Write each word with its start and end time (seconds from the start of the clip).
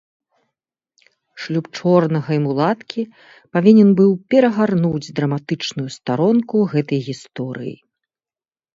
Шлюб 1.43 1.65
чорнага 1.77 2.31
і 2.39 2.39
мулаткі 2.47 3.01
павінен 3.59 3.89
быў 4.01 4.11
перагарнуць 4.35 5.05
драматычную 5.23 5.89
старонку 6.01 6.55
гэтай 6.77 6.99
гісторыі. 7.13 7.75